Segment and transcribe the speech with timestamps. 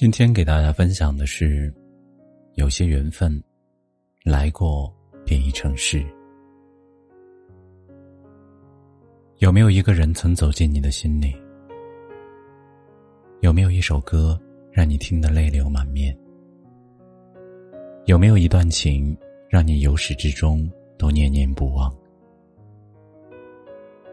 [0.00, 1.74] 今天给大家分享的是，
[2.54, 3.42] 有些缘分，
[4.22, 6.06] 来过便已成事。
[9.38, 11.34] 有没有一个人曾走进你的心里？
[13.40, 14.40] 有没有一首歌
[14.70, 16.16] 让你听得泪流满面？
[18.04, 19.18] 有没有一段情
[19.50, 21.92] 让你由始至终都念念不忘？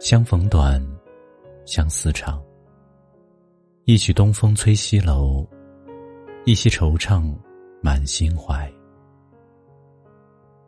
[0.00, 0.82] 相逢短，
[1.66, 2.42] 相思长。
[3.84, 5.46] 一曲东风吹西楼。
[6.46, 7.34] 一些惆怅，
[7.80, 8.70] 满心怀。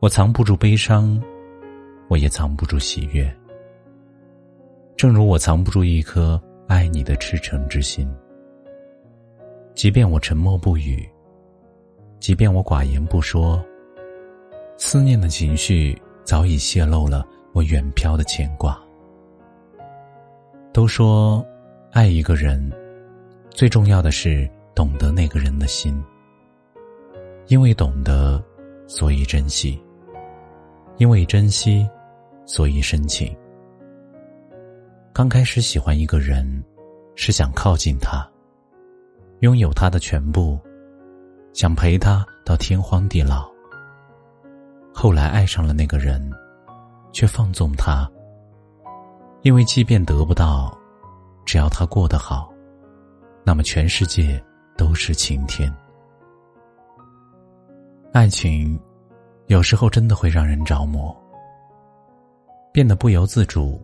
[0.00, 1.18] 我藏不住悲伤，
[2.08, 3.34] 我也藏不住喜悦。
[4.98, 8.06] 正如我藏不住一颗爱你的赤诚之心。
[9.74, 11.08] 即便我沉默不语，
[12.20, 13.64] 即便我寡言不说，
[14.76, 18.78] 思念的情绪早已泄露了我远飘的牵挂。
[20.70, 21.42] 都说，
[21.92, 22.70] 爱一个人，
[23.48, 24.46] 最重要的是。
[24.74, 26.02] 懂得那个人的心，
[27.48, 28.42] 因为懂得，
[28.86, 29.78] 所以珍惜；
[30.96, 31.88] 因为珍惜，
[32.46, 33.34] 所以深情。
[35.12, 36.64] 刚开始喜欢一个人，
[37.16, 38.26] 是想靠近他，
[39.40, 40.58] 拥有他的全部，
[41.52, 43.46] 想陪他到天荒地老。
[44.94, 46.32] 后来爱上了那个人，
[47.12, 48.10] 却放纵他，
[49.42, 50.74] 因为即便得不到，
[51.44, 52.50] 只要他过得好，
[53.44, 54.42] 那么全世界。
[54.76, 55.72] 都是晴天。
[58.12, 58.78] 爱情，
[59.46, 61.16] 有时候真的会让人着魔，
[62.72, 63.80] 变得不由自主，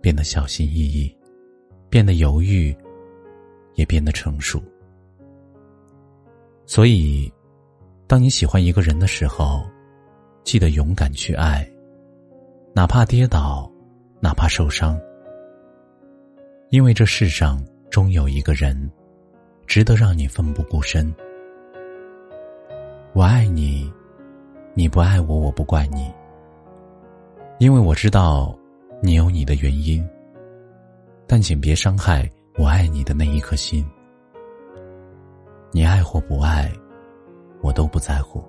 [0.00, 1.16] 变得小心翼翼，
[1.88, 2.76] 变得犹豫，
[3.74, 4.62] 也变得成熟。
[6.66, 7.32] 所以，
[8.06, 9.64] 当你喜欢一个人的时候，
[10.44, 11.68] 记得勇敢去爱，
[12.74, 13.70] 哪怕跌倒，
[14.20, 14.98] 哪怕受伤，
[16.70, 18.90] 因为这世上终有一个人。
[19.66, 21.12] 值得让你奋不顾身。
[23.12, 23.92] 我爱你，
[24.74, 26.12] 你不爱我，我不怪你，
[27.58, 28.56] 因为我知道
[29.00, 30.06] 你有你的原因。
[31.26, 33.84] 但请别伤害我爱你的那一颗心。
[35.72, 36.70] 你爱或不爱，
[37.62, 38.44] 我都不在乎，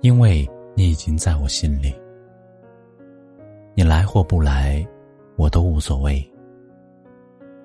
[0.00, 1.94] 因为你已经在我心里。
[3.74, 4.86] 你来或不来，
[5.36, 6.22] 我都无所谓，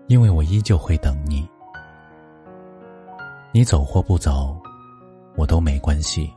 [0.07, 1.47] 因为我依旧会等你。
[3.51, 4.55] 你走或不走，
[5.35, 6.31] 我都没关系，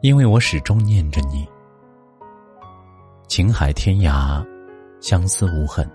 [0.00, 1.46] 因为我始终念着你。
[3.28, 4.42] 情海天涯，
[5.00, 5.86] 相思无痕，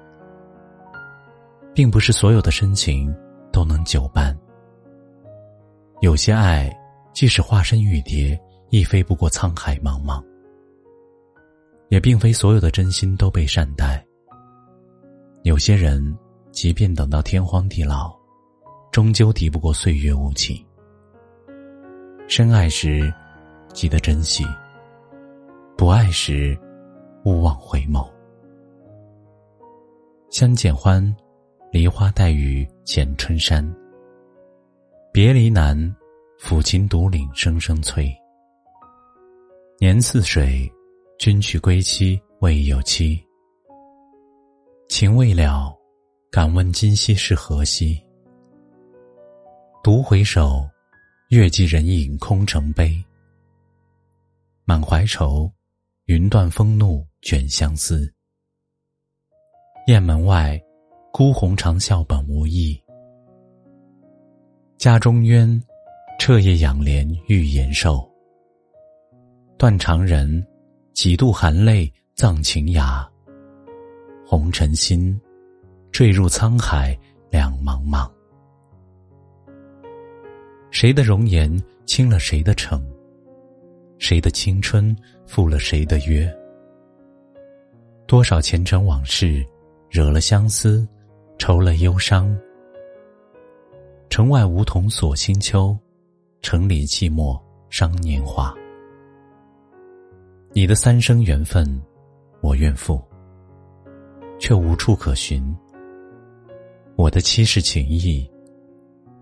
[1.74, 3.14] 并不是所有的深情
[3.52, 4.38] 都能久伴。
[6.02, 6.72] 有些爱，
[7.12, 10.24] 即使化身玉蝶，亦飞不过沧海茫茫。
[11.90, 14.06] 也并非所有的真心都被善待。
[15.44, 16.18] 有些人，
[16.52, 18.21] 即便等到天荒地老。
[18.92, 20.62] 终究敌不过岁月无情。
[22.28, 23.12] 深爱时，
[23.74, 24.44] 记得珍惜；
[25.78, 26.60] 不爱时，
[27.24, 28.06] 勿忘回眸。
[30.30, 31.02] 相见欢，
[31.72, 33.66] 梨花带雨剪春山。
[35.14, 35.78] 别离难，
[36.38, 38.14] 抚琴独领声声催。
[39.80, 40.70] 年似水，
[41.18, 43.26] 君去归期未有期。
[44.90, 45.74] 情未了，
[46.30, 47.98] 敢问今夕是何夕？
[49.84, 50.70] 独回首，
[51.30, 53.04] 月寄人影空城悲。
[54.64, 55.52] 满怀愁，
[56.06, 58.08] 云断风怒卷相思。
[59.88, 60.62] 雁门外，
[61.12, 62.80] 孤鸿长啸本无意。
[64.78, 65.60] 家中冤，
[66.20, 68.08] 彻夜仰帘欲言瘦。
[69.58, 70.46] 断肠人，
[70.94, 73.04] 几度含泪葬情崖。
[74.28, 75.20] 红尘心，
[75.92, 76.96] 坠入沧海
[77.32, 78.08] 两茫茫。
[80.72, 82.82] 谁的容颜倾了谁的城？
[84.00, 84.96] 谁的青春
[85.28, 86.34] 负了谁的约？
[88.08, 89.46] 多少前尘往事，
[89.90, 90.88] 惹了相思，
[91.38, 92.36] 愁了忧伤。
[94.10, 95.78] 城外梧桐锁清秋，
[96.42, 97.38] 城里寂寞
[97.70, 98.56] 伤年华。
[100.54, 101.68] 你的三生缘分，
[102.42, 103.00] 我愿负，
[104.40, 105.44] 却无处可寻。
[106.96, 108.26] 我的七世情谊，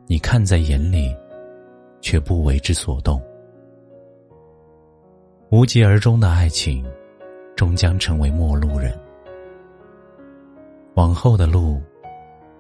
[0.06, 1.12] 你看在眼里。
[2.02, 3.22] 却不为之所动。
[5.50, 6.86] 无疾而终的爱情，
[7.56, 8.98] 终将成为陌路人。
[10.96, 11.82] 往后的路，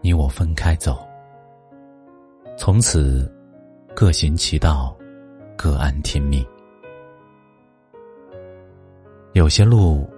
[0.01, 1.05] 你我分开走。
[2.57, 3.31] 从此，
[3.95, 4.95] 各行其道，
[5.55, 6.45] 各安天命。
[9.33, 10.09] 有些路，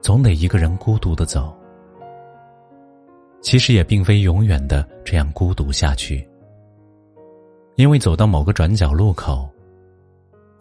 [0.00, 1.56] 总得一个人孤独的走。
[3.40, 6.28] 其实也并非永远的这样孤独下去，
[7.80, 9.48] 因为走到某个转角路口。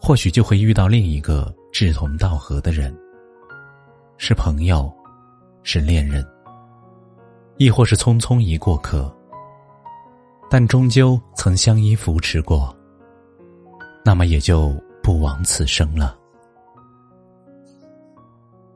[0.01, 2.97] 或许就会遇到另一个志同道合的人，
[4.17, 4.89] 是朋友，
[5.61, 6.25] 是恋人，
[7.57, 9.13] 亦或是匆匆一过客，
[10.49, 12.73] 但终究曾相依扶持过。
[14.05, 14.73] 那么也就
[15.03, 16.17] 不枉此生了。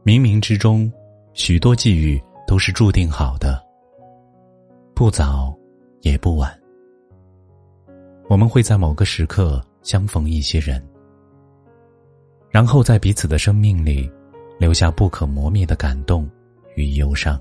[0.04, 0.92] 冥冥之中，
[1.34, 3.64] 许多际遇都是注定好的，
[4.94, 5.58] 不早，
[6.02, 6.63] 也不晚。
[8.34, 10.84] 我们会在某个时刻相逢一些人。
[12.50, 14.12] 然后在彼此的生命里，
[14.58, 16.28] 留下不可磨灭的感动
[16.76, 17.40] 与忧伤。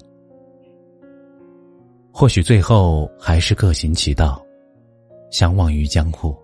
[2.13, 4.45] 或许最后还是各行其道，
[5.31, 6.37] 相忘于江湖。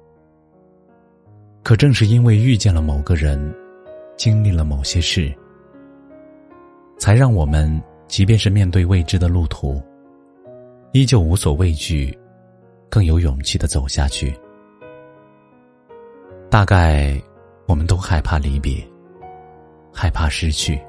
[1.63, 3.55] 可正是因为遇见了某个人，
[4.17, 5.31] 经历了某些事，
[6.97, 7.71] 才让我们
[8.07, 9.79] 即便是面对未知的路途，
[10.93, 12.19] 依旧无所畏惧，
[12.89, 14.39] 更有勇气的走下去。
[16.51, 17.21] 大概。
[17.67, 18.83] 我们都害怕离别，
[19.93, 20.83] 害怕失去，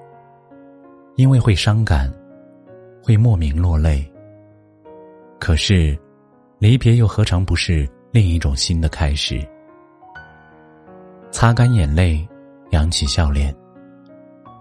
[1.17, 2.09] 因为会伤感，
[3.03, 4.09] 会莫名落泪。
[5.41, 5.99] 可是，
[6.57, 9.45] 离别又何尝不是另一种新的开始？
[11.31, 12.25] 擦干眼泪，
[12.69, 13.53] 扬起笑脸，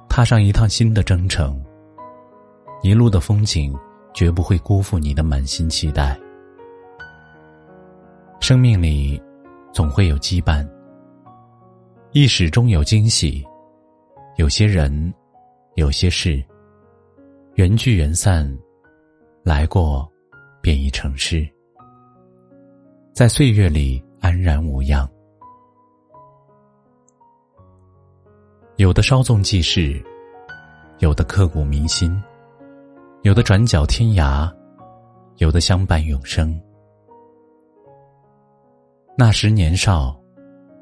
[0.08, 1.56] 踏上一趟新的征程。
[2.82, 3.72] 一路的风景，
[4.12, 6.18] 绝不会辜负你的满心期待。
[8.40, 9.20] 生命里，
[9.72, 10.66] 总会有羁绊。
[12.12, 13.44] 一始终有惊喜，
[14.36, 15.12] 有些人，
[15.74, 16.42] 有些事，
[17.56, 18.50] 缘聚缘散，
[19.42, 20.10] 来过，
[20.62, 21.46] 便已成诗，
[23.12, 25.06] 在岁月里安然无恙。
[28.76, 30.02] 有的稍纵即逝，
[31.00, 32.22] 有的刻骨铭心，
[33.22, 34.50] 有的转角天涯，
[35.36, 36.58] 有的相伴永生。
[39.20, 40.16] 那时年少。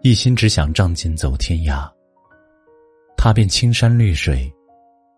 [0.03, 1.91] 一心只想仗剑走天涯，
[3.17, 4.53] 踏遍青山绿水，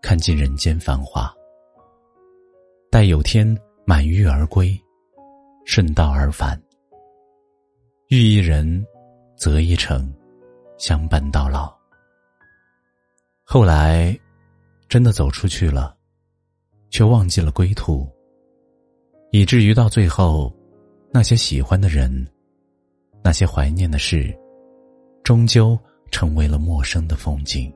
[0.01, 1.31] 看尽人间繁华。
[2.91, 3.45] 待有天
[3.85, 4.81] 满月而归，
[5.67, 6.59] 顺道而返。
[8.09, 8.83] 遇一人，
[9.37, 10.11] 择一程，
[10.79, 11.77] 相伴到老。
[13.43, 14.17] 后来，
[14.89, 15.95] 真的走出去了，
[16.89, 18.09] 却忘记了归途，
[19.33, 20.51] 以至于到最后，
[21.11, 22.27] 那些喜欢的人，
[23.23, 24.37] 那些怀念的事。
[25.29, 25.79] 终究
[26.11, 27.71] 成为了陌生的风景。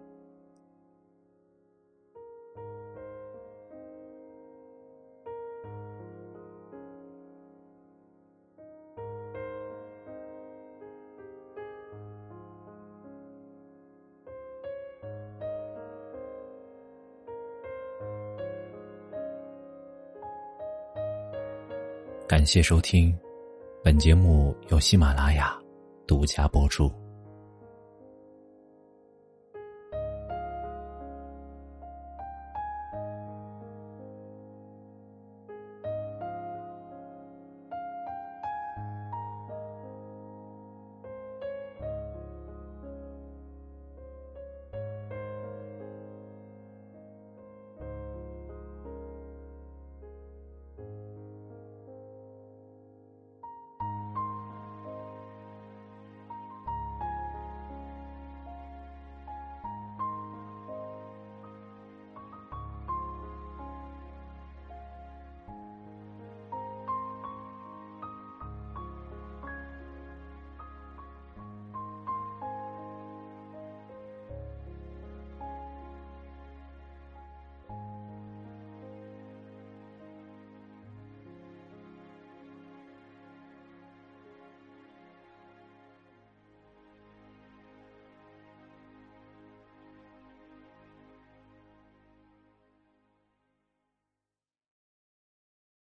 [22.27, 23.15] 感谢收听，
[23.85, 25.59] 本节目由喜马拉雅
[26.07, 27.02] 独家播出。